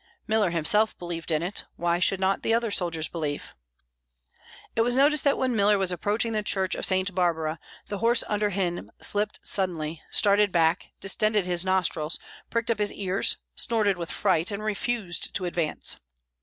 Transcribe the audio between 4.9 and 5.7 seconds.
noticed that when